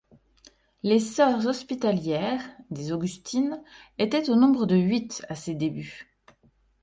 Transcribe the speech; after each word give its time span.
Les 0.81 0.97
sœurs 0.99 1.45
hospitalières, 1.45 2.41
des 2.71 2.91
augustines, 2.91 3.61
étaient 3.99 4.31
au 4.31 4.35
nombre 4.35 4.65
de 4.65 4.75
huit 4.75 5.23
à 5.29 5.35
ses 5.35 5.53
débuts. 5.53 6.07